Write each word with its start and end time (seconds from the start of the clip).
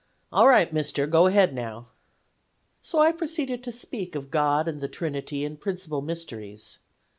"'All 0.31 0.47
right, 0.47 0.73
Mister, 0.73 1.05
go 1.05 1.27
ahead 1.27 1.53
now.' 1.53 1.89
"So 2.81 2.97
I 2.97 3.11
proceeded 3.11 3.63
to 3.63 3.71
speak 3.71 4.15
of 4.15 4.31
God 4.31 4.67
and 4.67 4.81
the 4.81 4.87
Trinity 4.87 5.45
and 5.45 5.61
principal 5.61 6.01
mysteries. 6.01 6.79